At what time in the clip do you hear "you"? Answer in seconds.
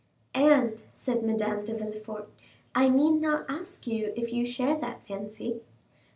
3.85-4.13, 4.33-4.47